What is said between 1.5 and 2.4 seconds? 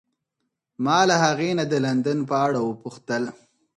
نه د لندن په